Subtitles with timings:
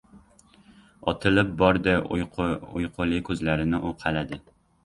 [1.11, 1.95] Otilib bordi.
[2.17, 4.43] Uyquli ko‘zlarini uqaladi.